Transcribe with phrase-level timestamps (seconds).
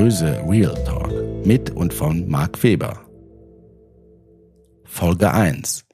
[0.00, 1.12] Bröse Real Talk
[1.44, 3.04] mit und von Marc Weber.
[4.84, 5.84] Folge 1.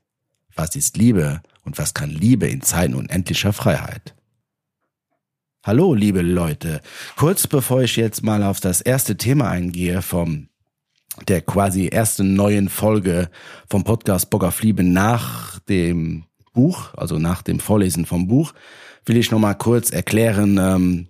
[0.55, 4.15] Was ist Liebe und was kann Liebe in Zeiten unendlicher Freiheit?
[5.65, 6.83] Hallo, liebe Leute.
[7.17, 10.51] Kurz bevor ich jetzt mal auf das erste Thema eingehe vom
[11.27, 13.29] der quasi ersten neuen Folge
[13.69, 18.55] vom Podcast Bock auf Liebe nach dem Buch, also nach dem Vorlesen vom Buch,
[19.05, 21.09] will ich noch mal kurz erklären, ähm,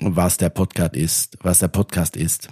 [0.00, 2.48] was der Podcast ist, was der Podcast ist.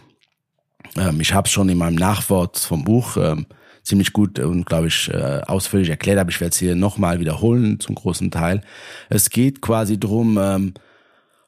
[0.96, 3.46] Ähm, ich habe es schon in meinem Nachwort vom Buch ähm,
[3.82, 7.80] ziemlich gut und glaube ich äh, ausführlich erklärt, aber ich werde es hier nochmal wiederholen
[7.80, 8.62] zum großen Teil.
[9.08, 10.74] Es geht quasi drum ähm,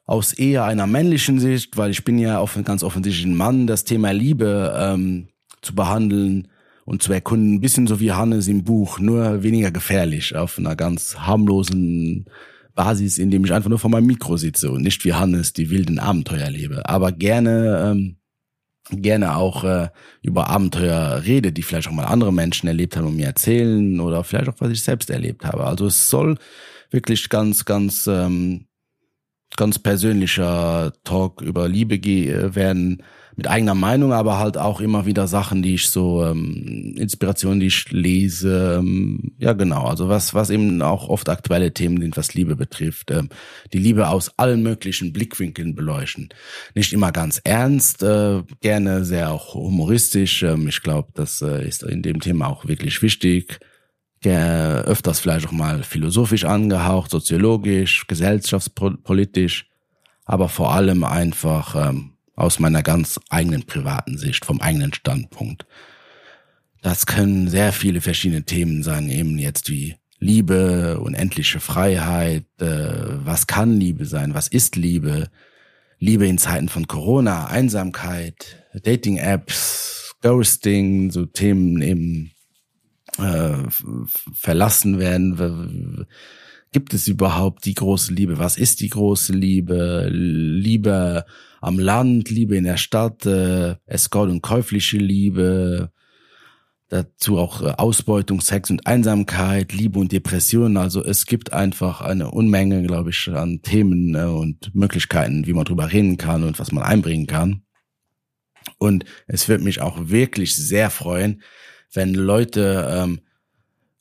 [0.05, 3.85] aus eher einer männlichen Sicht, weil ich bin ja offen, ganz offensichtlich ein Mann, das
[3.85, 5.29] Thema Liebe ähm,
[5.61, 6.49] zu behandeln
[6.83, 10.75] und zu erkunden, ein bisschen so wie Hannes im Buch, nur weniger gefährlich, auf einer
[10.75, 12.25] ganz harmlosen
[12.75, 15.69] Basis, in dem ich einfach nur vor meinem Mikro sitze und nicht wie Hannes die
[15.69, 16.87] wilden Abenteuer lebe.
[16.87, 18.17] Aber gerne, ähm,
[18.91, 19.89] gerne auch äh,
[20.21, 24.23] über Abenteuer rede, die vielleicht auch mal andere Menschen erlebt haben und mir erzählen oder
[24.23, 25.65] vielleicht auch was ich selbst erlebt habe.
[25.65, 26.37] Also es soll
[26.91, 28.67] wirklich ganz, ganz, ähm,
[29.55, 31.97] ganz persönlicher Talk über Liebe
[32.55, 33.01] werden
[33.35, 37.67] mit eigener Meinung, aber halt auch immer wieder Sachen, die ich so ähm, Inspirationen, die
[37.67, 42.33] ich lese, ähm, ja genau, also was was eben auch oft aktuelle Themen sind, was
[42.33, 43.29] Liebe betrifft, ähm,
[43.73, 46.29] die Liebe aus allen möglichen Blickwinkeln beleuchten,
[46.75, 50.43] nicht immer ganz ernst, äh, gerne sehr auch humoristisch.
[50.43, 53.59] Ähm, ich glaube, das äh, ist in dem Thema auch wirklich wichtig.
[54.23, 59.69] öfters vielleicht auch mal philosophisch angehaucht, soziologisch, gesellschaftspolitisch,
[60.25, 65.65] aber vor allem einfach ähm, aus meiner ganz eigenen privaten Sicht, vom eigenen Standpunkt.
[66.81, 73.47] Das können sehr viele verschiedene Themen sein, eben jetzt wie Liebe, unendliche Freiheit, äh, was
[73.47, 75.29] kann Liebe sein, was ist Liebe,
[75.99, 82.31] Liebe in Zeiten von Corona, Einsamkeit, Dating-Apps, Ghosting, so Themen eben
[83.17, 83.57] äh,
[84.33, 86.07] verlassen werden.
[86.71, 88.37] Gibt es überhaupt die große Liebe?
[88.37, 90.09] Was ist die große Liebe?
[90.11, 91.25] Liebe
[91.65, 95.89] am Land, Liebe in der Stadt, äh, Escort und käufliche Liebe,
[96.89, 100.77] dazu auch äh, Ausbeutung, Sex und Einsamkeit, Liebe und Depression.
[100.77, 105.65] Also es gibt einfach eine Unmenge, glaube ich, an Themen äh, und Möglichkeiten, wie man
[105.65, 107.63] drüber reden kann und was man einbringen kann.
[108.77, 111.41] Und es wird mich auch wirklich sehr freuen,
[111.91, 113.21] wenn Leute ähm,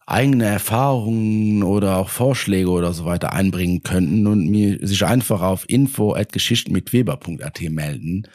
[0.06, 5.64] eigene Erfahrungen oder auch Vorschläge oder so weiter einbringen könnten und mir sich einfach auf
[5.68, 8.28] info at geschichtenmitweber.at melden.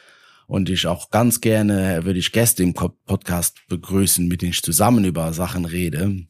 [0.48, 5.06] Und ich auch ganz gerne würde ich Gäste im Podcast begrüßen, mit denen ich zusammen
[5.06, 6.29] über Sachen rede.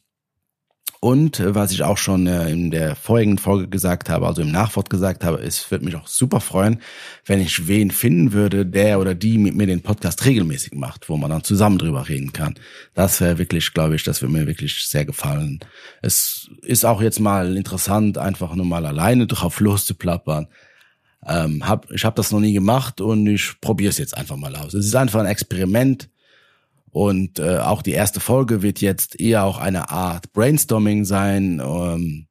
[1.01, 4.51] Und äh, was ich auch schon äh, in der vorigen Folge gesagt habe, also im
[4.51, 6.81] Nachwort gesagt habe, es würde mich auch super freuen,
[7.25, 11.15] wenn ich wen finden würde, der oder die mit mir den Podcast regelmäßig macht, wo
[11.15, 12.55] man dann zusammen drüber reden kann.
[12.95, 15.59] Das wäre wirklich, glaube ich, das würde mir wirklich sehr gefallen.
[16.01, 20.47] Es ist auch jetzt mal interessant, einfach nur mal alleine drauf loszuplappern.
[21.25, 24.55] Ähm, hab, ich habe das noch nie gemacht und ich probiere es jetzt einfach mal
[24.55, 24.73] aus.
[24.73, 26.09] Es ist einfach ein Experiment
[26.91, 31.61] und äh, auch die erste Folge wird jetzt eher auch eine Art Brainstorming sein.
[31.63, 32.27] Ähm,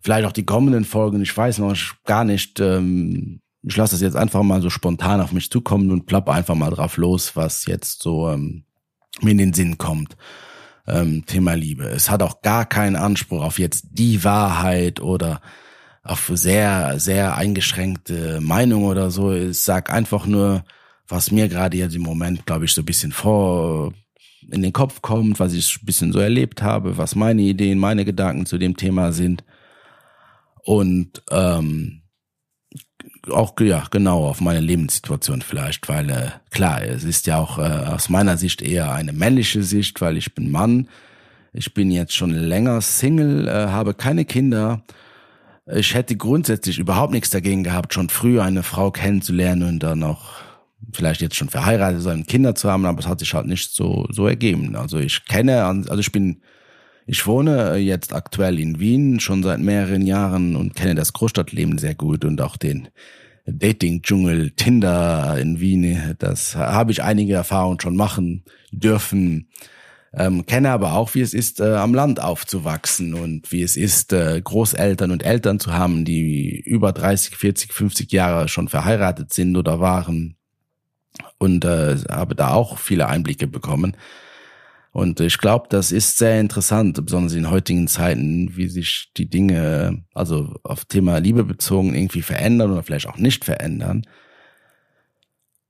[0.00, 2.60] vielleicht auch die kommenden Folgen, ich weiß noch gar nicht.
[2.60, 6.56] Ähm, ich lasse das jetzt einfach mal so spontan auf mich zukommen und plapp einfach
[6.56, 8.64] mal drauf los, was jetzt so ähm,
[9.20, 10.16] mir in den Sinn kommt.
[10.86, 11.84] Ähm, Thema Liebe.
[11.84, 15.40] Es hat auch gar keinen Anspruch auf jetzt die Wahrheit oder
[16.02, 19.32] auf sehr, sehr eingeschränkte Meinung oder so.
[19.32, 20.64] Ich sag einfach nur,
[21.12, 23.92] was mir gerade jetzt im Moment, glaube ich, so ein bisschen vor
[24.50, 28.04] in den Kopf kommt, was ich ein bisschen so erlebt habe, was meine Ideen, meine
[28.04, 29.44] Gedanken zu dem Thema sind.
[30.64, 32.00] Und ähm,
[33.30, 37.62] auch ja genau auf meine Lebenssituation vielleicht, weil äh, klar, es ist ja auch äh,
[37.62, 40.88] aus meiner Sicht eher eine männliche Sicht, weil ich bin Mann,
[41.52, 44.82] ich bin jetzt schon länger Single, äh, habe keine Kinder.
[45.66, 50.41] Ich hätte grundsätzlich überhaupt nichts dagegen gehabt, schon früh eine Frau kennenzulernen und dann noch
[50.92, 54.06] vielleicht jetzt schon verheiratet sein, Kinder zu haben, aber es hat sich halt nicht so,
[54.10, 54.74] so ergeben.
[54.76, 56.42] Also ich kenne, also ich bin,
[57.06, 61.94] ich wohne jetzt aktuell in Wien schon seit mehreren Jahren und kenne das Großstadtleben sehr
[61.94, 62.88] gut und auch den
[63.46, 66.14] Dating-Dschungel, Tinder in Wien.
[66.18, 69.48] Das habe ich einige Erfahrungen schon machen dürfen.
[70.14, 74.12] Ähm, kenne aber auch, wie es ist, äh, am Land aufzuwachsen und wie es ist,
[74.12, 79.56] äh, Großeltern und Eltern zu haben, die über 30, 40, 50 Jahre schon verheiratet sind
[79.56, 80.36] oder waren
[81.38, 83.96] und äh, habe da auch viele Einblicke bekommen.
[84.92, 90.04] Und ich glaube, das ist sehr interessant, besonders in heutigen Zeiten, wie sich die Dinge,
[90.14, 94.02] also auf Thema Liebe bezogen, irgendwie verändern oder vielleicht auch nicht verändern.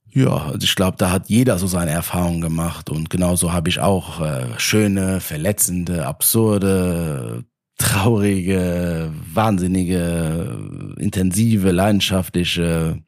[0.09, 3.79] Ja, also ich glaube, da hat jeder so seine Erfahrungen gemacht und genauso habe ich
[3.79, 7.45] auch äh, schöne, verletzende, absurde,
[7.77, 10.59] traurige, wahnsinnige,
[10.97, 13.01] intensive, leidenschaftliche.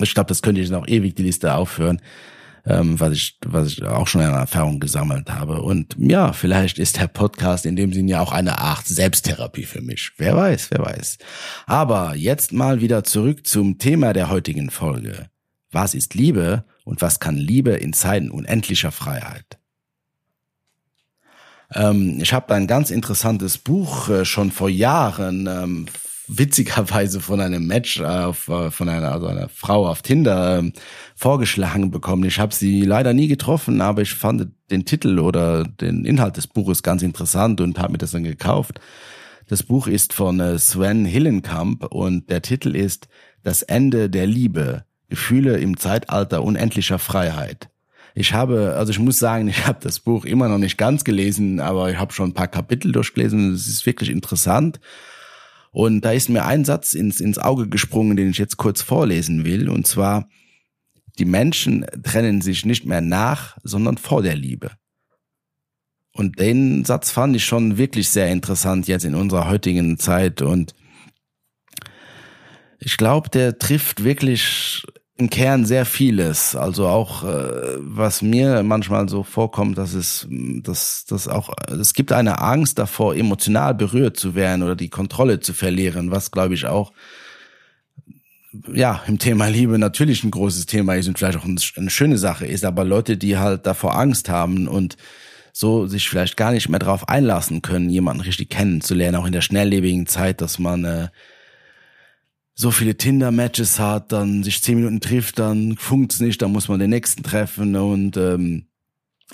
[0.00, 2.00] Ich glaube, das könnte ich noch ewig die Liste aufhören,
[2.64, 5.62] ähm, was ich, was ich auch schon in Erfahrung gesammelt habe.
[5.62, 9.80] Und ja, vielleicht ist der Podcast in dem Sinne ja auch eine Art Selbsttherapie für
[9.80, 10.12] mich.
[10.18, 11.18] Wer weiß, wer weiß.
[11.66, 15.28] Aber jetzt mal wieder zurück zum Thema der heutigen Folge.
[15.70, 19.58] Was ist Liebe und was kann Liebe in Zeiten unendlicher Freiheit?
[21.74, 25.86] Ähm, ich habe ein ganz interessantes Buch äh, schon vor Jahren ähm,
[26.28, 30.72] witzigerweise von einem Match auf, äh, von einer, also einer Frau auf Tinder ähm,
[31.16, 32.24] vorgeschlagen bekommen.
[32.24, 36.46] Ich habe sie leider nie getroffen, aber ich fand den Titel oder den Inhalt des
[36.46, 38.80] Buches ganz interessant und habe mir das dann gekauft.
[39.48, 43.08] Das Buch ist von äh, Sven Hillenkamp und der Titel ist
[43.42, 47.70] Das Ende der Liebe Gefühle im Zeitalter unendlicher Freiheit.
[48.14, 51.60] Ich habe, also ich muss sagen, ich habe das Buch immer noch nicht ganz gelesen,
[51.60, 53.54] aber ich habe schon ein paar Kapitel durchgelesen.
[53.54, 54.80] Es ist wirklich interessant.
[55.70, 59.44] Und da ist mir ein Satz ins, ins Auge gesprungen, den ich jetzt kurz vorlesen
[59.44, 59.68] will.
[59.68, 60.28] Und zwar,
[61.18, 64.70] die Menschen trennen sich nicht mehr nach, sondern vor der Liebe.
[66.12, 70.42] Und den Satz fand ich schon wirklich sehr interessant jetzt in unserer heutigen Zeit.
[70.42, 70.74] Und
[72.80, 74.84] ich glaube, der trifft wirklich
[75.18, 76.54] im Kern sehr vieles.
[76.54, 82.12] Also auch, äh, was mir manchmal so vorkommt, dass es, dass, dass auch, es gibt
[82.12, 86.66] eine Angst davor, emotional berührt zu werden oder die Kontrolle zu verlieren, was glaube ich
[86.66, 86.92] auch,
[88.72, 92.46] ja, im Thema Liebe natürlich ein großes Thema ist und vielleicht auch eine schöne Sache
[92.46, 94.96] ist, aber Leute, die halt davor Angst haben und
[95.52, 99.42] so sich vielleicht gar nicht mehr darauf einlassen können, jemanden richtig kennenzulernen, auch in der
[99.42, 101.08] schnelllebigen Zeit, dass man äh,
[102.60, 106.80] so viele Tinder-Matches hat, dann sich zehn Minuten trifft, dann funkt's nicht, dann muss man
[106.80, 108.66] den nächsten treffen und ähm,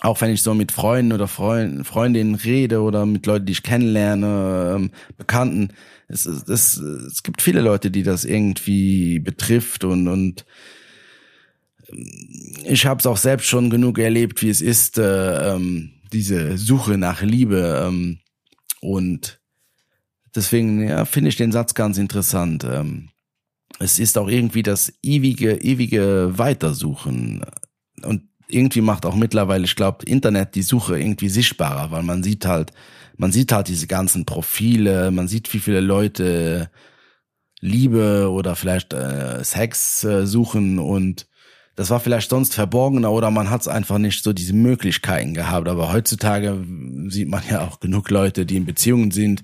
[0.03, 3.63] auch wenn ich so mit Freunden oder Freund, Freundinnen rede oder mit Leuten, die ich
[3.63, 5.71] kennenlerne, ähm, Bekannten,
[6.07, 10.45] es, es, es gibt viele Leute, die das irgendwie betrifft und, und
[12.65, 16.99] ich habe es auch selbst schon genug erlebt, wie es ist, äh, ähm, diese Suche
[16.99, 18.19] nach Liebe ähm,
[18.83, 19.41] und
[20.37, 22.65] deswegen ja, finde ich den Satz ganz interessant.
[22.65, 23.09] Ähm,
[23.79, 27.45] es ist auch irgendwie das ewige, ewige Weitersuchen.
[28.03, 32.47] Und irgendwie macht auch mittlerweile, ich glaube, Internet die Suche irgendwie sichtbarer, weil man sieht
[32.47, 32.73] halt,
[33.17, 36.71] man sieht halt diese ganzen Profile, man sieht, wie viele Leute
[37.61, 41.27] Liebe oder vielleicht äh, Sex äh, suchen und
[41.77, 45.69] das war vielleicht sonst verborgener oder man hat es einfach nicht so diese Möglichkeiten gehabt.
[45.69, 46.65] Aber heutzutage
[47.09, 49.43] sieht man ja auch genug Leute, die in Beziehungen sind,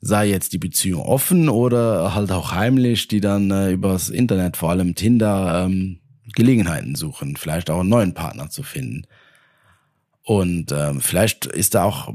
[0.00, 4.70] sei jetzt die Beziehung offen oder halt auch heimlich, die dann äh, übers Internet, vor
[4.70, 6.00] allem Tinder, ähm,
[6.34, 9.06] Gelegenheiten suchen, vielleicht auch einen neuen Partner zu finden.
[10.22, 12.14] Und ähm, vielleicht ist da auch,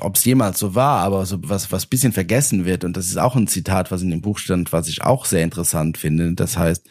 [0.00, 3.18] ob es jemals so war, aber so was, was bisschen vergessen wird, und das ist
[3.18, 6.34] auch ein Zitat, was in dem Buch stand, was ich auch sehr interessant finde.
[6.34, 6.86] Das heißt,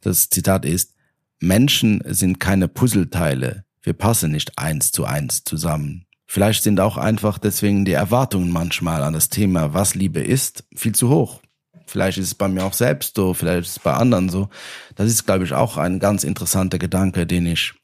[0.00, 0.94] das Zitat ist,
[1.40, 6.06] Menschen sind keine Puzzleteile, wir passen nicht eins zu eins zusammen.
[6.32, 10.94] Vielleicht sind auch einfach deswegen die Erwartungen manchmal an das Thema, was Liebe ist, viel
[10.94, 11.42] zu hoch.
[11.84, 14.48] Vielleicht ist es bei mir auch selbst so, vielleicht ist es bei anderen so.
[14.96, 17.74] Das ist, glaube ich, auch ein ganz interessanter Gedanke, den ich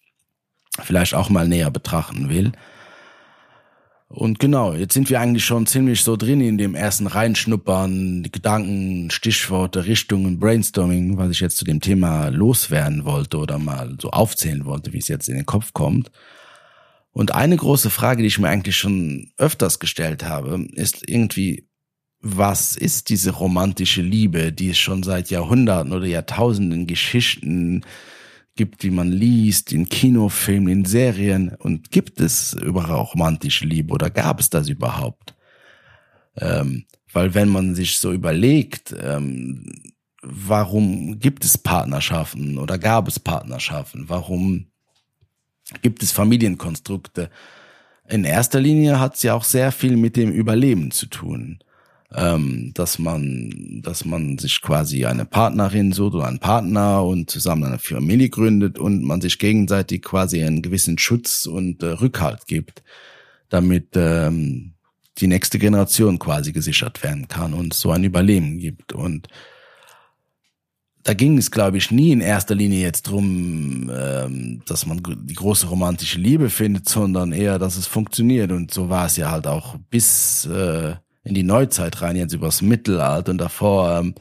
[0.82, 2.52] vielleicht auch mal näher betrachten will.
[4.08, 9.10] Und genau, jetzt sind wir eigentlich schon ziemlich so drin in dem ersten Reinschnuppern, Gedanken,
[9.10, 14.64] Stichworte, Richtungen, Brainstorming, was ich jetzt zu dem Thema loswerden wollte oder mal so aufzählen
[14.64, 16.10] wollte, wie es jetzt in den Kopf kommt.
[17.18, 21.68] Und eine große Frage, die ich mir eigentlich schon öfters gestellt habe, ist irgendwie,
[22.20, 27.84] was ist diese romantische Liebe, die es schon seit Jahrhunderten oder Jahrtausenden Geschichten
[28.54, 31.56] gibt, die man liest, in Kinofilmen, in Serien?
[31.58, 35.34] Und gibt es überhaupt romantische Liebe oder gab es das überhaupt?
[36.36, 39.72] Ähm, weil wenn man sich so überlegt, ähm,
[40.22, 44.04] warum gibt es Partnerschaften oder gab es Partnerschaften?
[44.08, 44.68] Warum
[45.82, 47.30] gibt es Familienkonstrukte.
[48.08, 51.58] In erster Linie hat es ja auch sehr viel mit dem Überleben zu tun.
[52.14, 57.64] Ähm, dass man, dass man sich quasi eine Partnerin sucht oder einen Partner und zusammen
[57.64, 62.82] eine Familie gründet und man sich gegenseitig quasi einen gewissen Schutz und äh, Rückhalt gibt,
[63.50, 64.72] damit ähm,
[65.18, 68.94] die nächste Generation quasi gesichert werden kann und so ein Überleben gibt.
[68.94, 69.28] Und
[71.04, 75.34] da ging es, glaube ich, nie in erster Linie jetzt drum, ähm, dass man die
[75.34, 78.52] große romantische Liebe findet, sondern eher, dass es funktioniert.
[78.52, 82.62] Und so war es ja halt auch bis äh, in die Neuzeit rein, jetzt übers
[82.62, 84.00] Mittelalter und davor.
[84.00, 84.14] Ähm,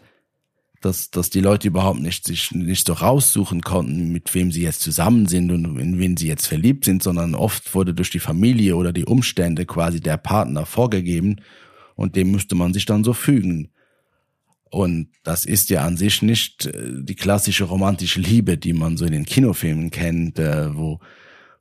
[0.82, 4.82] dass, dass die Leute überhaupt nicht sich nicht so raussuchen konnten, mit wem sie jetzt
[4.82, 8.76] zusammen sind und in wen sie jetzt verliebt sind, sondern oft wurde durch die Familie
[8.76, 11.38] oder die Umstände quasi der Partner vorgegeben
[11.96, 13.70] und dem müsste man sich dann so fügen.
[14.70, 19.06] Und das ist ja an sich nicht äh, die klassische romantische Liebe, die man so
[19.06, 21.00] in den Kinofilmen kennt, äh, wo,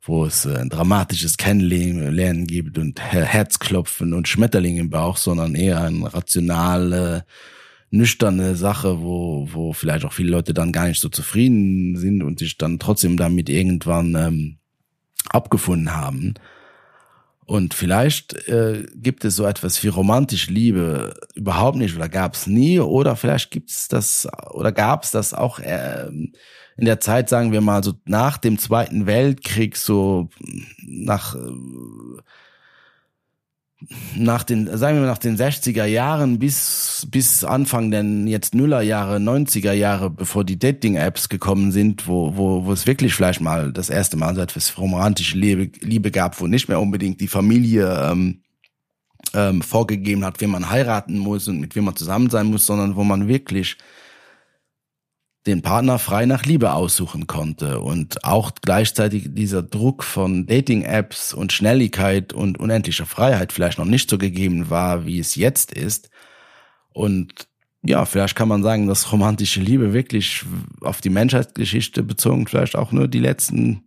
[0.03, 5.83] wo es äh, ein dramatisches Kennenlernen gibt und Herzklopfen und Schmetterling im Bauch, sondern eher
[5.83, 7.25] eine rationale,
[7.91, 12.39] nüchterne Sache, wo, wo vielleicht auch viele Leute dann gar nicht so zufrieden sind und
[12.39, 14.59] sich dann trotzdem damit irgendwann ähm,
[15.31, 16.35] abgefunden haben.
[17.47, 22.49] Und vielleicht äh, gibt es so etwas wie romantische Liebe überhaupt nicht oder gab es
[22.49, 27.29] nie oder vielleicht gibt es das oder gab es das auch äh, in der Zeit,
[27.29, 30.29] sagen wir mal, so nach dem Zweiten Weltkrieg, so
[30.85, 31.39] nach äh,
[34.17, 39.73] nach den, sagen wir nach den 60er Jahren bis, bis Anfang den jetzt Nullerjahre, 90er
[39.73, 44.17] Jahre, bevor die Dating-Apps gekommen sind, wo, wo, wo es wirklich vielleicht mal das erste
[44.17, 48.41] Mal so etwas romantische Liebe, Liebe gab, wo nicht mehr unbedingt die Familie ähm,
[49.35, 52.97] ähm, vorgegeben hat, wen man heiraten muss und mit wem man zusammen sein muss, sondern
[52.97, 53.77] wo man wirklich
[55.47, 57.81] den Partner frei nach Liebe aussuchen konnte.
[57.81, 64.11] Und auch gleichzeitig dieser Druck von Dating-Apps und Schnelligkeit und unendlicher Freiheit vielleicht noch nicht
[64.11, 66.11] so gegeben war, wie es jetzt ist.
[66.93, 67.49] Und
[67.85, 70.45] ja, vielleicht kann man sagen, dass romantische Liebe wirklich
[70.81, 73.87] auf die Menschheitsgeschichte bezogen vielleicht auch nur die letzten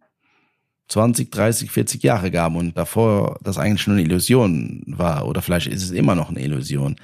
[0.88, 5.28] 20, 30, 40 Jahre gab und davor das eigentlich nur eine Illusion war.
[5.28, 6.96] Oder vielleicht ist es immer noch eine Illusion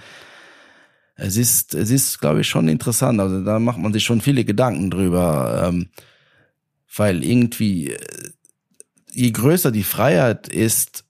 [1.15, 3.19] es ist, es ist, glaube ich, schon interessant.
[3.19, 5.87] Also da macht man sich schon viele Gedanken drüber, ähm,
[6.95, 8.29] weil irgendwie, äh,
[9.11, 11.05] je größer die Freiheit ist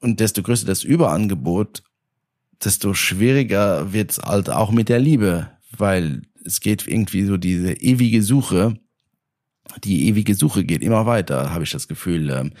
[0.00, 1.82] und desto größer das Überangebot,
[2.62, 8.22] desto schwieriger wird's halt auch mit der Liebe, weil es geht irgendwie so diese ewige
[8.22, 8.78] Suche,
[9.84, 12.30] die ewige Suche geht immer weiter, habe ich das Gefühl.
[12.30, 12.52] Ähm,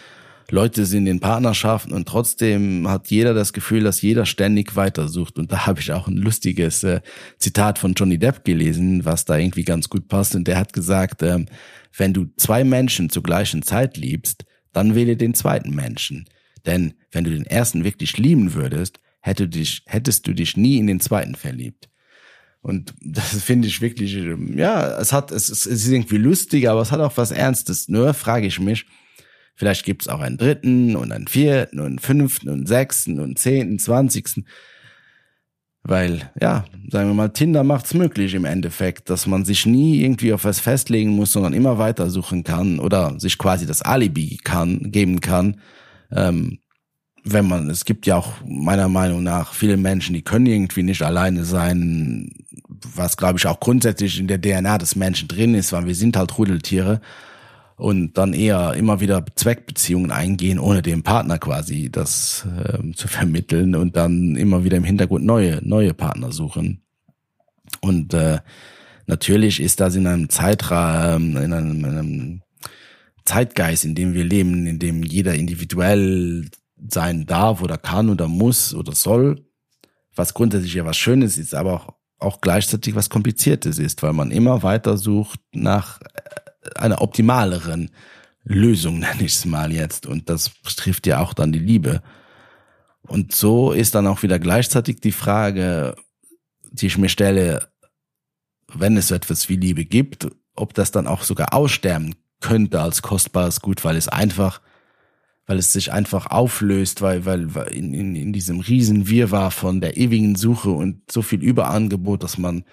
[0.50, 5.38] Leute sind in Partnerschaften und trotzdem hat jeder das Gefühl, dass jeder ständig weitersucht.
[5.38, 7.00] Und da habe ich auch ein lustiges äh,
[7.38, 10.34] Zitat von Johnny Depp gelesen, was da irgendwie ganz gut passt.
[10.34, 11.46] Und der hat gesagt, ähm,
[11.96, 16.26] wenn du zwei Menschen zur gleichen Zeit liebst, dann wähle den zweiten Menschen.
[16.64, 20.86] Denn wenn du den ersten wirklich lieben würdest, hätte dich, hättest du dich nie in
[20.86, 21.90] den zweiten verliebt.
[22.62, 26.80] Und das finde ich wirklich, ähm, ja, es hat, es, es ist irgendwie lustig, aber
[26.80, 27.88] es hat auch was Ernstes.
[27.88, 28.86] Nur frage ich mich,
[29.58, 33.40] Vielleicht gibt es auch einen dritten und einen vierten und einen fünften und sechsten und
[33.40, 34.46] zehnten, zwanzigsten.
[35.82, 40.32] Weil, ja, sagen wir mal, Tinder macht's möglich im Endeffekt, dass man sich nie irgendwie
[40.32, 45.20] auf was festlegen muss, sondern immer weitersuchen kann oder sich quasi das Alibi kann, geben
[45.20, 45.60] kann.
[46.12, 46.60] Ähm,
[47.24, 51.02] wenn man, es gibt ja auch meiner Meinung nach viele Menschen, die können irgendwie nicht
[51.02, 52.30] alleine sein,
[52.94, 56.16] was glaube ich auch grundsätzlich in der DNA des Menschen drin ist, weil wir sind
[56.16, 57.00] halt Rudeltiere
[57.78, 63.76] und dann eher immer wieder Zweckbeziehungen eingehen, ohne dem Partner quasi das ähm, zu vermitteln
[63.76, 66.82] und dann immer wieder im Hintergrund neue, neue Partner suchen.
[67.80, 68.40] Und äh,
[69.06, 72.42] natürlich ist das in einem Zeitrahmen, in einem, in einem
[73.24, 76.50] Zeitgeist, in dem wir leben, in dem jeder individuell
[76.88, 79.44] sein darf oder kann oder muss oder soll,
[80.16, 84.32] was grundsätzlich ja was Schönes ist, aber auch, auch gleichzeitig was Kompliziertes ist, weil man
[84.32, 86.00] immer weiter sucht nach
[86.76, 87.90] einer optimaleren
[88.44, 90.06] Lösung, nenne ich es mal jetzt.
[90.06, 92.02] Und das betrifft ja auch dann die Liebe.
[93.02, 95.96] Und so ist dann auch wieder gleichzeitig die Frage,
[96.70, 97.68] die ich mir stelle,
[98.72, 103.02] wenn es so etwas wie Liebe gibt, ob das dann auch sogar aussterben könnte als
[103.02, 104.60] kostbares Gut, weil es einfach,
[105.46, 109.80] weil es sich einfach auflöst, weil, weil, weil in, in, in diesem riesen Wirrwarr von
[109.80, 112.64] der ewigen Suche und so viel Überangebot, dass man,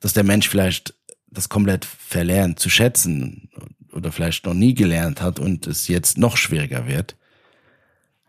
[0.00, 0.94] dass der Mensch vielleicht
[1.30, 3.48] das komplett verlernt zu schätzen
[3.92, 7.16] oder vielleicht noch nie gelernt hat und es jetzt noch schwieriger wird.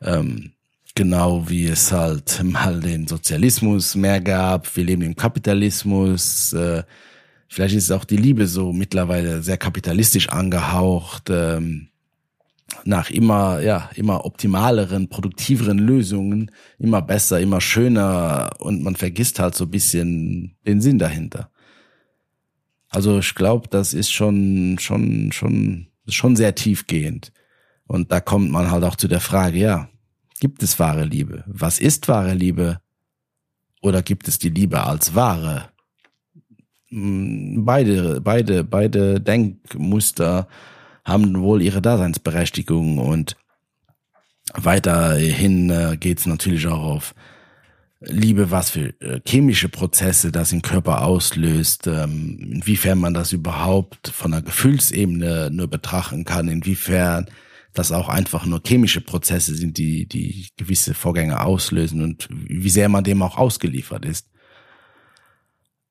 [0.02, 0.52] Ähm,
[0.96, 4.76] genau wie es halt mal den Sozialismus mehr gab.
[4.76, 6.54] Wir leben im Kapitalismus.
[6.54, 6.84] Äh,
[7.48, 11.30] vielleicht ist auch die Liebe so mittlerweile sehr kapitalistisch angehaucht.
[11.30, 11.88] Ähm,
[12.86, 19.56] nach immer, ja, immer optimaleren, produktiveren Lösungen, immer besser, immer schöner und man vergisst halt
[19.56, 21.51] so ein bisschen den Sinn dahinter.
[22.92, 27.32] Also ich glaube, das ist schon, schon, schon, schon sehr tiefgehend.
[27.88, 29.90] Und da kommt man halt auch zu der Frage, ja,
[30.40, 31.44] gibt es wahre Liebe?
[31.48, 32.82] Was ist wahre Liebe?
[33.82, 35.70] Oder gibt es die Liebe als wahre?
[36.90, 40.48] Hm, beide, beide, beide Denkmuster
[41.06, 43.38] haben wohl ihre Daseinsberechtigung und
[44.54, 47.16] weiterhin äh, geht es natürlich auch auf
[48.04, 54.08] Liebe, was für äh, chemische Prozesse das im Körper auslöst, ähm, inwiefern man das überhaupt
[54.08, 57.28] von der Gefühlsebene nur betrachten kann, inwiefern
[57.74, 62.90] das auch einfach nur chemische Prozesse sind, die, die gewisse Vorgänge auslösen und wie sehr
[62.90, 64.28] man dem auch ausgeliefert ist.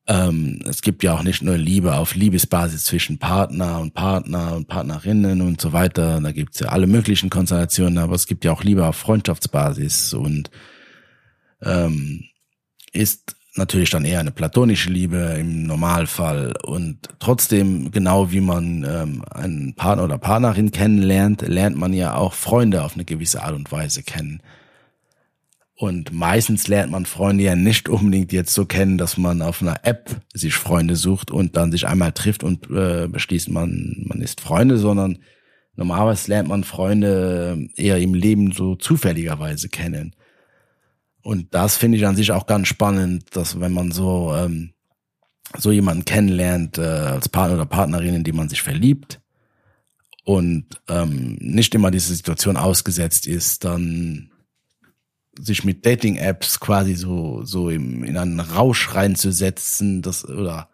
[0.07, 4.67] Ähm, es gibt ja auch nicht nur Liebe auf Liebesbasis zwischen Partner und Partner und
[4.67, 6.19] Partnerinnen und so weiter.
[6.19, 10.51] Da gibt's ja alle möglichen Konstellationen, aber es gibt ja auch Liebe auf Freundschaftsbasis und
[11.63, 12.25] ähm,
[12.93, 19.23] ist natürlich dann eher eine platonische Liebe im Normalfall und trotzdem genau wie man ähm,
[19.29, 23.71] einen Partner oder Partnerin kennenlernt, lernt man ja auch Freunde auf eine gewisse Art und
[23.71, 24.41] Weise kennen.
[25.75, 29.79] Und meistens lernt man Freunde ja nicht unbedingt jetzt so kennen, dass man auf einer
[29.83, 34.41] App sich Freunde sucht und dann sich einmal trifft und äh, beschließt, man, man ist
[34.41, 35.17] Freunde, sondern
[35.75, 40.15] normalerweise lernt man Freunde eher im Leben so zufälligerweise kennen.
[41.23, 44.73] Und das finde ich an sich auch ganz spannend, dass wenn man so ähm,
[45.57, 49.19] so jemanden kennenlernt äh, als Partner oder Partnerin, in die man sich verliebt
[50.23, 54.31] und ähm, nicht immer diese Situation ausgesetzt ist, dann
[55.39, 60.69] sich mit Dating-Apps quasi so so im, in einen Rausch reinzusetzen, das oder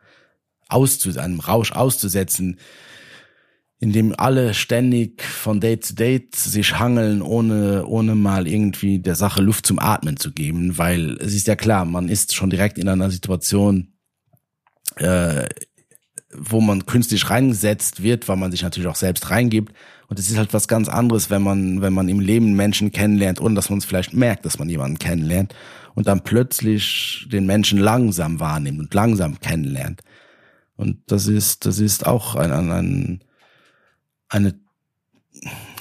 [0.69, 2.59] auszu einem Rausch auszusetzen,
[3.79, 9.15] in dem alle ständig von Date zu Date sich hangeln, ohne, ohne mal irgendwie der
[9.15, 12.79] Sache Luft zum Atmen zu geben, weil es ist ja klar, man ist schon direkt
[12.79, 13.93] in einer Situation,
[14.96, 15.48] äh,
[16.34, 19.74] wo man künstlich reingesetzt wird, weil man sich natürlich auch selbst reingibt.
[20.07, 23.39] Und es ist halt was ganz anderes, wenn man, wenn man im Leben Menschen kennenlernt,
[23.39, 25.53] ohne dass man es vielleicht merkt, dass man jemanden kennenlernt
[25.96, 30.01] und dann plötzlich den Menschen langsam wahrnimmt und langsam kennenlernt.
[30.75, 33.19] Und das ist, das ist auch ein, ein, ein
[34.29, 34.60] eine,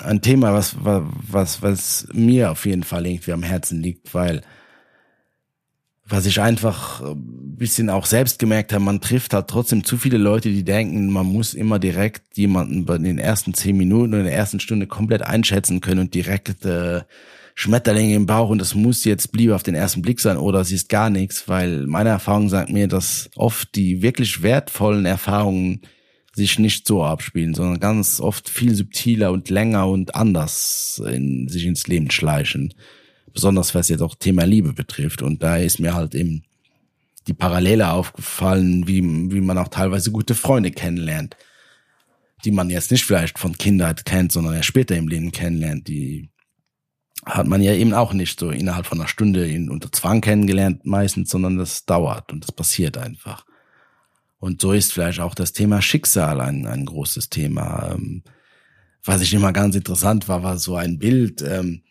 [0.02, 4.42] ein Thema, was, was, was mir auf jeden Fall irgendwie am Herzen liegt, weil
[6.08, 10.18] was ich einfach ein bisschen auch selbst gemerkt habe, man trifft halt trotzdem zu viele
[10.18, 14.26] Leute, die denken, man muss immer direkt jemanden bei den ersten zehn Minuten oder in
[14.26, 17.02] der ersten Stunde komplett einschätzen können und direkt äh,
[17.56, 20.76] Schmetterlinge im Bauch und das muss jetzt blieb auf den ersten Blick sein oder sie
[20.76, 25.80] ist gar nichts, weil meine Erfahrung sagt mir, dass oft die wirklich wertvollen Erfahrungen
[26.36, 31.64] sich nicht so abspielen, sondern ganz oft viel subtiler und länger und anders in, sich
[31.64, 32.74] ins Leben schleichen.
[33.32, 35.22] Besonders was jetzt auch Thema Liebe betrifft.
[35.22, 36.42] Und da ist mir halt eben
[37.26, 41.36] die Parallele aufgefallen, wie, wie man auch teilweise gute Freunde kennenlernt,
[42.44, 45.88] die man jetzt nicht vielleicht von Kindheit kennt, sondern erst später im Leben kennenlernt.
[45.88, 46.28] Die
[47.24, 50.84] hat man ja eben auch nicht so innerhalb von einer Stunde in, unter Zwang kennengelernt
[50.84, 53.46] meistens, sondern das dauert und das passiert einfach.
[54.38, 57.92] Und so ist vielleicht auch das Thema Schicksal ein, ein großes Thema.
[57.92, 58.22] Ähm,
[59.04, 61.82] was ich immer ganz interessant war, war so ein Bild, ähm,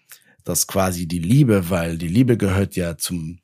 [0.44, 3.40] dass quasi die Liebe, weil die Liebe gehört ja zum,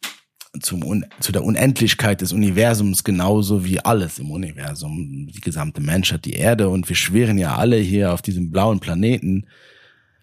[0.62, 6.34] zum zu der Unendlichkeit des Universums genauso wie alles im Universum, die gesamte Menschheit, die
[6.34, 6.70] Erde.
[6.70, 9.48] Und wir schwirren ja alle hier auf diesem blauen Planeten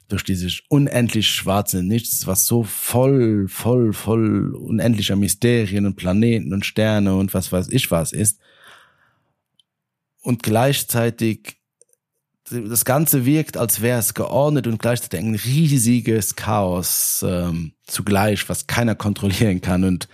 [0.09, 6.65] durch dieses unendlich schwarze Nichts, was so voll, voll, voll unendlicher Mysterien und Planeten und
[6.65, 8.39] Sterne und was weiß ich was ist
[10.29, 11.57] und gleichzeitig
[12.51, 18.67] das Ganze wirkt, als wäre es geordnet und gleichzeitig ein riesiges Chaos ähm, zugleich, was
[18.67, 20.07] keiner kontrollieren kann und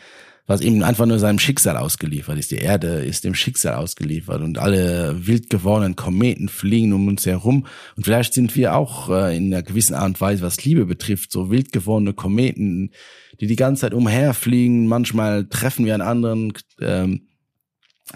[0.47, 2.53] was eben einfach nur seinem Schicksal ausgeliefert ist.
[2.53, 7.67] Die Erde ist dem Schicksal ausgeliefert und alle wild gewordenen Kometen fliegen um uns herum.
[7.97, 11.33] Und vielleicht sind wir auch äh, in einer gewissen Art und Weise, was Liebe betrifft,
[11.33, 12.93] so wild gewordene Kometen,
[13.41, 14.87] die die ganze Zeit umherfliegen.
[14.87, 17.27] Manchmal treffen wir einen anderen ähm,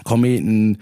[0.05, 0.77] Kometen,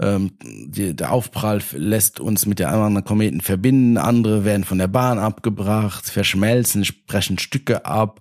[0.00, 4.88] ähm, die, der Aufprall lässt uns mit der anderen Kometen verbinden, andere werden von der
[4.88, 8.20] Bahn abgebracht, verschmelzen, sprechen Stücke ab.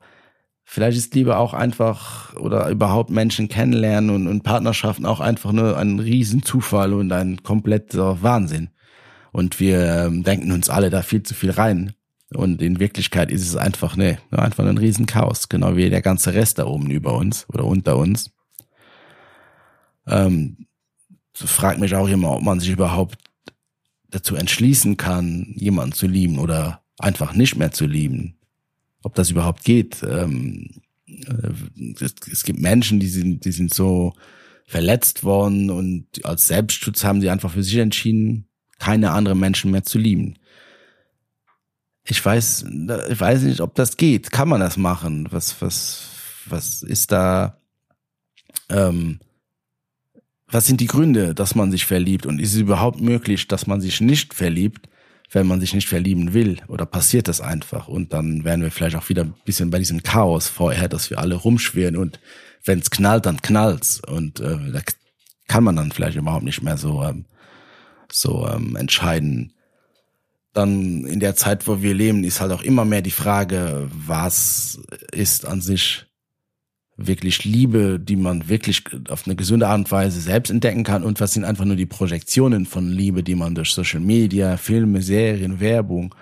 [0.64, 5.78] Vielleicht ist Liebe auch einfach oder überhaupt Menschen kennenlernen und, und Partnerschaften auch einfach nur
[5.78, 8.70] ein Riesenzufall und ein kompletter Wahnsinn.
[9.32, 11.94] Und wir ähm, denken uns alle da viel zu viel rein.
[12.34, 16.60] Und in Wirklichkeit ist es einfach, ne, einfach ein Riesenchaos, genau wie der ganze Rest
[16.60, 18.32] da oben über uns oder unter uns.
[20.08, 20.68] Ähm,
[21.34, 23.18] fragt mich auch immer, ob man sich überhaupt
[24.10, 28.38] dazu entschließen kann, jemanden zu lieben oder einfach nicht mehr zu lieben.
[29.04, 30.04] Ob das überhaupt geht.
[30.04, 34.14] Ähm, äh, es, es gibt Menschen, die sind, die sind so
[34.66, 38.48] verletzt worden und als Selbstschutz haben sie einfach für sich entschieden,
[38.80, 40.36] keine anderen Menschen mehr zu lieben.
[42.04, 42.66] Ich weiß,
[43.10, 44.32] ich weiß nicht, ob das geht.
[44.32, 45.28] Kann man das machen?
[45.32, 46.10] Was, was,
[46.46, 47.60] was ist da?
[48.70, 49.20] Ähm,
[50.52, 52.26] was sind die Gründe, dass man sich verliebt?
[52.26, 54.88] Und ist es überhaupt möglich, dass man sich nicht verliebt,
[55.32, 56.58] wenn man sich nicht verlieben will?
[56.68, 57.88] Oder passiert das einfach?
[57.88, 61.20] Und dann wären wir vielleicht auch wieder ein bisschen bei diesem Chaos vorher, dass wir
[61.20, 62.20] alle rumschwirren und
[62.64, 64.02] wenn es knallt, dann knallt's.
[64.06, 64.82] Und äh, da
[65.48, 67.26] kann man dann vielleicht überhaupt nicht mehr so ähm,
[68.12, 69.54] so ähm, entscheiden.
[70.54, 74.82] Dann in der Zeit, wo wir leben, ist halt auch immer mehr die Frage, was
[75.12, 76.06] ist an sich
[76.98, 81.20] wirklich Liebe, die man wirklich auf eine gesunde Art und Weise selbst entdecken kann und
[81.20, 85.60] was sind einfach nur die Projektionen von Liebe, die man durch Social Media, Filme, Serien,
[85.60, 86.14] Werbung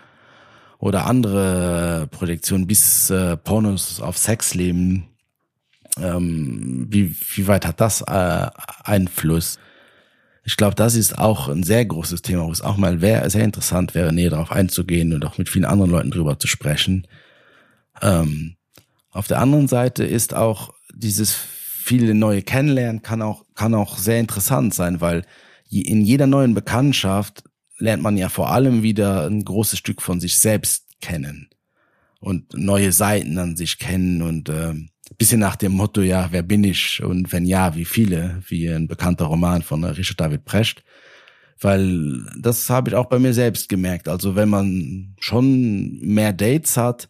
[0.77, 5.05] oder andere Projektionen bis äh, Pornos auf Sexleben,
[6.01, 8.47] ähm, wie, wie weit hat das äh,
[8.83, 9.59] Einfluss?
[10.45, 13.43] Ich glaube, das ist auch ein sehr großes Thema, wo es auch mal wär, sehr
[13.43, 17.07] interessant wäre, näher darauf einzugehen und auch mit vielen anderen Leuten drüber zu sprechen.
[18.01, 18.55] Ähm,
[19.11, 24.19] auf der anderen Seite ist auch dieses viele neue Kennenlernen kann auch, kann auch sehr
[24.19, 25.25] interessant sein, weil
[25.71, 27.43] in jeder neuen Bekanntschaft
[27.77, 31.49] lernt man ja vor allem wieder ein großes Stück von sich selbst kennen
[32.19, 34.73] und neue Seiten an sich kennen und äh,
[35.17, 38.87] bisschen nach dem Motto, ja, wer bin ich und wenn ja, wie viele, wie ein
[38.87, 40.83] bekannter Roman von Richard David Precht.
[41.59, 44.07] Weil das habe ich auch bei mir selbst gemerkt.
[44.07, 47.09] Also wenn man schon mehr Dates hat,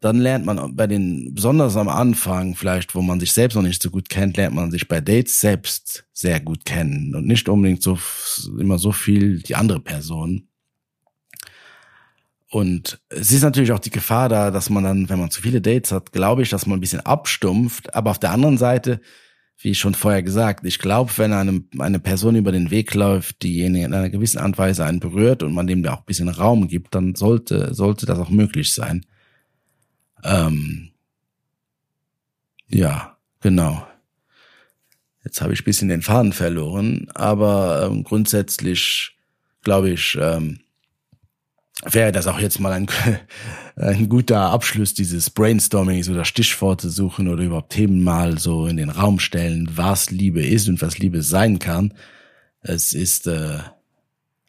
[0.00, 3.82] dann lernt man bei den, besonders am Anfang vielleicht, wo man sich selbst noch nicht
[3.82, 7.82] so gut kennt, lernt man sich bei Dates selbst sehr gut kennen und nicht unbedingt
[7.82, 7.98] so
[8.58, 10.48] immer so viel die andere Person.
[12.50, 15.60] Und es ist natürlich auch die Gefahr da, dass man dann, wenn man zu viele
[15.60, 17.94] Dates hat, glaube ich, dass man ein bisschen abstumpft.
[17.94, 19.00] Aber auf der anderen Seite,
[19.58, 23.60] wie schon vorher gesagt, ich glaube, wenn einem eine Person über den Weg läuft, die
[23.62, 26.28] in einer gewissen Art und Weise einen berührt und man dem da auch ein bisschen
[26.28, 29.04] Raum gibt, dann sollte, sollte das auch möglich sein.
[30.24, 30.90] Ähm,
[32.68, 33.86] ja, genau.
[35.24, 39.18] Jetzt habe ich bisschen den Faden verloren, aber ähm, grundsätzlich
[39.62, 40.60] glaube ich, ähm,
[41.84, 42.86] wäre das auch jetzt mal ein,
[43.76, 48.90] ein guter Abschluss dieses Brainstormings oder Stichworte suchen oder überhaupt Themen mal so in den
[48.90, 51.94] Raum stellen, was Liebe ist und was Liebe sein kann.
[52.60, 53.58] Es ist äh,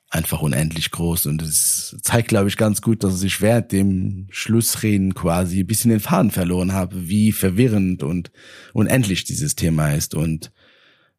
[0.09, 5.13] einfach unendlich groß und es zeigt, glaube ich, ganz gut, dass ich während dem Schlussreden
[5.13, 8.31] quasi ein bisschen den Faden verloren habe, wie verwirrend und
[8.73, 10.51] unendlich dieses Thema ist und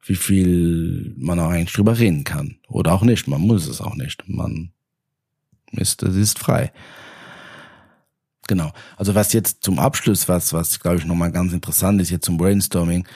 [0.05, 2.57] wie viel man auch eigentlich drüber reden kann.
[2.69, 4.25] Oder auch nicht, man muss es auch nicht.
[4.29, 4.73] Man
[5.73, 6.73] ist, es ist frei.
[8.49, 8.73] Genau.
[8.97, 12.39] Also was jetzt zum Abschluss, was, was glaube ich nochmal ganz interessant ist, jetzt zum
[12.39, 13.07] Brainstorming,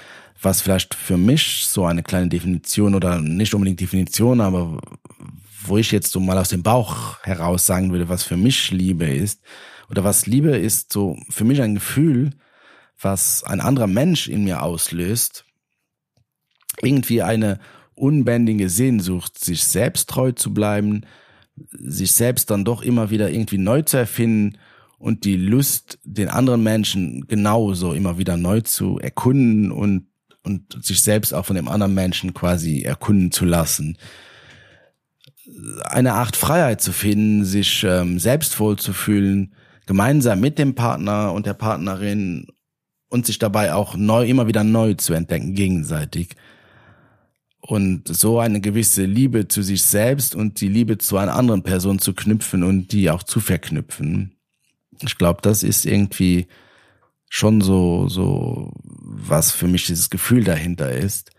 [0.41, 4.81] was vielleicht für mich so eine kleine Definition oder nicht unbedingt Definition, aber
[5.68, 9.07] wo ich jetzt so mal aus dem Bauch heraus sagen würde, was für mich Liebe
[9.07, 9.40] ist,
[9.90, 12.31] oder was Liebe ist, so für mich ein Gefühl,
[13.00, 15.44] was ein anderer Mensch in mir auslöst,
[16.81, 17.61] irgendwie eine
[17.94, 21.03] unbändige Sehnsucht, sich selbst treu zu bleiben,
[21.70, 24.59] sich selbst dann doch immer wieder irgendwie neu zu erfinden
[24.98, 30.07] und die Lust, den anderen Menschen genauso immer wieder neu zu erkunden und,
[30.42, 33.98] und sich selbst auch von dem anderen Menschen quasi erkunden zu lassen
[35.85, 39.54] eine Art Freiheit zu finden, sich ähm, selbst wohlzufühlen,
[39.87, 42.46] gemeinsam mit dem Partner und der Partnerin
[43.09, 46.30] und sich dabei auch neu, immer wieder neu zu entdecken, gegenseitig.
[47.61, 51.98] Und so eine gewisse Liebe zu sich selbst und die Liebe zu einer anderen Person
[51.98, 54.37] zu knüpfen und die auch zu verknüpfen.
[55.00, 56.46] Ich glaube, das ist irgendwie
[57.28, 61.30] schon so, so, was für mich dieses Gefühl dahinter ist.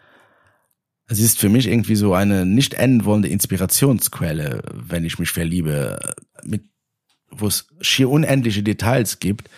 [1.07, 5.99] Es ist für mich irgendwie so eine nicht enden wollende Inspirationsquelle, wenn ich mich verliebe,
[6.43, 6.63] mit,
[7.29, 9.49] wo es schier unendliche Details gibt.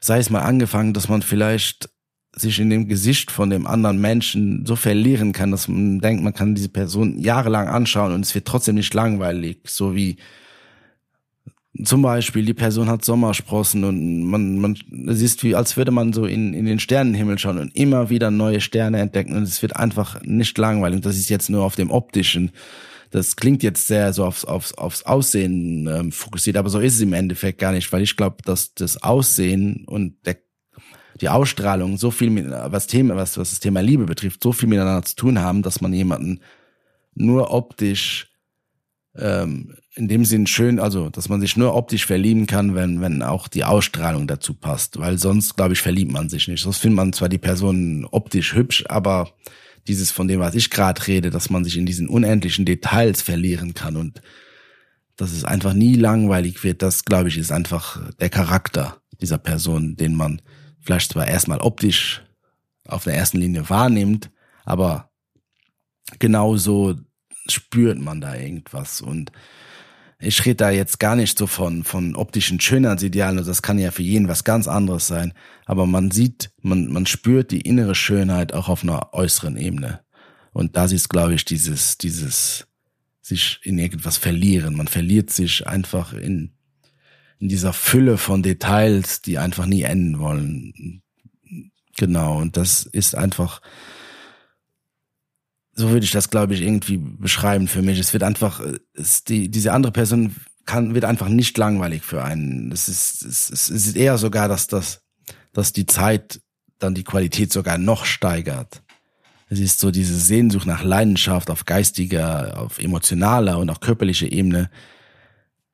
[0.00, 1.88] Sei es mal angefangen, dass man vielleicht
[2.36, 6.34] sich in dem Gesicht von dem anderen Menschen so verlieren kann, dass man denkt, man
[6.34, 10.16] kann diese Person jahrelang anschauen und es wird trotzdem nicht langweilig, so wie
[11.84, 14.76] zum Beispiel, die Person hat Sommersprossen und man, man,
[15.08, 18.30] es ist wie, als würde man so in, in den Sternenhimmel schauen und immer wieder
[18.32, 21.02] neue Sterne entdecken und es wird einfach nicht langweilig.
[21.02, 22.50] Das ist jetzt nur auf dem optischen.
[23.10, 27.00] Das klingt jetzt sehr so aufs, aufs, aufs Aussehen ähm, fokussiert, aber so ist es
[27.00, 30.38] im Endeffekt gar nicht, weil ich glaube, dass das Aussehen und der,
[31.20, 34.68] die Ausstrahlung so viel mit, was Thema, was, was das Thema Liebe betrifft, so viel
[34.68, 36.40] miteinander zu tun haben, dass man jemanden
[37.14, 38.29] nur optisch
[39.16, 43.22] ähm, in dem Sinn schön, also dass man sich nur optisch verlieben kann, wenn, wenn
[43.22, 44.98] auch die Ausstrahlung dazu passt.
[44.98, 46.62] Weil sonst, glaube ich, verliebt man sich nicht.
[46.62, 49.32] Sonst findet man zwar die Person optisch hübsch, aber
[49.88, 53.74] dieses von dem, was ich gerade rede, dass man sich in diesen unendlichen Details verlieren
[53.74, 54.20] kann und
[55.16, 59.96] dass es einfach nie langweilig wird, das, glaube ich, ist einfach der Charakter dieser Person,
[59.96, 60.40] den man
[60.80, 62.22] vielleicht zwar erstmal optisch
[62.86, 64.30] auf der ersten Linie wahrnimmt,
[64.64, 65.10] aber
[66.18, 66.96] genauso
[67.48, 69.32] spürt man da irgendwas und
[70.22, 73.90] ich rede da jetzt gar nicht so von, von optischen Schönheitsidealen, also das kann ja
[73.90, 75.32] für jeden was ganz anderes sein,
[75.64, 80.00] aber man sieht, man, man spürt die innere Schönheit auch auf einer äußeren Ebene.
[80.52, 82.66] Und das ist, glaube ich, dieses, dieses,
[83.30, 84.76] sich in irgendwas verlieren.
[84.76, 86.52] Man verliert sich einfach in,
[87.38, 91.02] in dieser Fülle von Details, die einfach nie enden wollen.
[91.96, 92.38] Genau.
[92.38, 93.62] Und das ist einfach,
[95.80, 97.98] so würde ich das, glaube ich, irgendwie beschreiben für mich.
[97.98, 98.60] Es wird einfach,
[98.94, 102.70] es, die, diese andere Person kann, wird einfach nicht langweilig für einen.
[102.70, 105.02] Es ist, es, es ist eher sogar, dass das,
[105.52, 106.40] dass die Zeit
[106.78, 108.82] dann die Qualität sogar noch steigert.
[109.48, 114.70] Es ist so diese Sehnsucht nach Leidenschaft auf geistiger, auf emotionaler und auch körperlicher Ebene,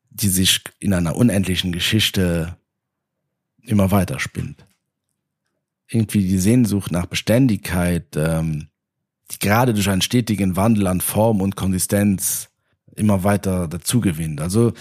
[0.08, 2.56] die sich in einer unendlichen Geschichte
[3.62, 4.64] immer weiter spinnt.
[5.88, 8.68] Irgendwie die Sehnsucht nach Beständigkeit, ähm,
[9.30, 12.48] die gerade durch einen stetigen Wandel an Form und Konsistenz
[12.94, 14.40] immer weiter dazugewinnt.
[14.40, 14.72] Also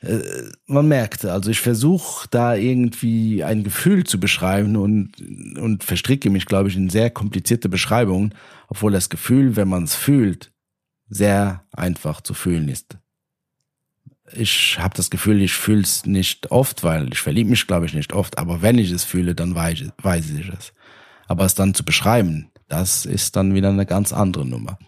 [0.00, 0.20] äh,
[0.66, 5.12] man merkte, also ich versuche da irgendwie ein Gefühl zu beschreiben und,
[5.58, 8.34] und verstricke mich, glaube ich, in sehr komplizierte Beschreibungen,
[8.68, 10.52] obwohl das Gefühl, wenn man es fühlt,
[11.08, 12.96] sehr einfach zu fühlen ist.
[14.32, 17.94] Ich habe das Gefühl, ich fühle es nicht oft, weil ich verliebe mich, glaube ich,
[17.94, 20.72] nicht oft, aber wenn ich es fühle, dann weiß, weiß ich es.
[21.26, 24.78] Aber es dann zu beschreiben, das ist dann wieder eine ganz andere Nummer.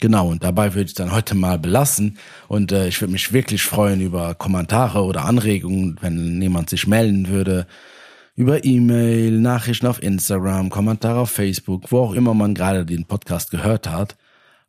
[0.00, 2.18] Genau, und dabei würde ich dann heute mal belassen.
[2.48, 7.28] Und äh, ich würde mich wirklich freuen über Kommentare oder Anregungen, wenn jemand sich melden
[7.28, 7.66] würde.
[8.34, 13.50] Über E-Mail, Nachrichten auf Instagram, Kommentare auf Facebook, wo auch immer man gerade den Podcast
[13.50, 14.16] gehört hat.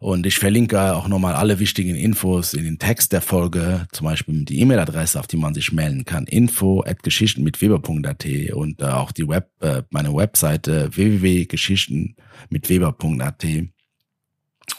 [0.03, 4.43] Und ich verlinke auch nochmal alle wichtigen Infos in den Text der Folge, zum Beispiel
[4.43, 8.83] die E-Mail-Adresse, auf die man sich melden kann, info at geschichten mit weber.at und äh,
[8.83, 12.17] auch die Web, äh, meine Webseite www.geschichten
[12.49, 13.45] mit weber.at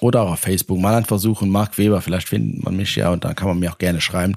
[0.01, 3.25] oder auch auf Facebook mal einfach suchen, Mark Weber, vielleicht findet man mich ja und
[3.25, 4.35] dann kann man mir auch gerne schreiben.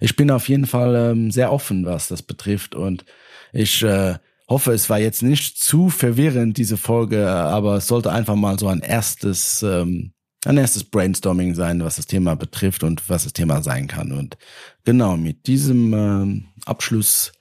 [0.00, 3.04] Ich bin auf jeden Fall ähm, sehr offen, was das betrifft und
[3.52, 4.14] ich äh,
[4.48, 8.68] hoffe, es war jetzt nicht zu verwirrend, diese Folge, aber es sollte einfach mal so
[8.68, 10.14] ein erstes, ähm,
[10.44, 14.12] ein erstes Brainstorming sein, was das Thema betrifft und was das Thema sein kann.
[14.12, 14.36] Und
[14.84, 17.32] genau mit diesem ähm, Abschluss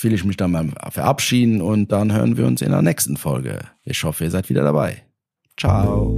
[0.00, 3.60] will ich mich dann mal verabschieden und dann hören wir uns in der nächsten Folge.
[3.84, 5.02] Ich hoffe, ihr seid wieder dabei.
[5.56, 6.16] Ciao.